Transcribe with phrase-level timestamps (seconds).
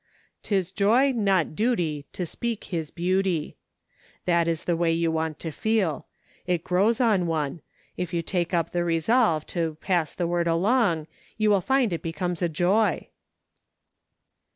[0.41, 3.55] 'Tis joy, not duty, To speak His beauty.
[4.25, 6.07] That is the way you want to feel.
[6.47, 7.61] It grows on one;
[7.97, 11.05] if you take up the resolve to' pass the word along,'
[11.37, 13.09] you will find it becomes a joy."